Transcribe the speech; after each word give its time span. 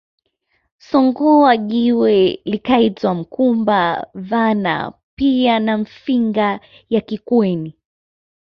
Songoa 0.77 1.57
jiwe 1.57 2.39
likaitwa 2.45 3.13
mkumba 3.13 4.07
vana 4.13 4.93
pia 5.15 5.59
na 5.59 5.77
Mfinga 5.77 6.59
ya 6.89 7.01
Kikweni 7.01 7.75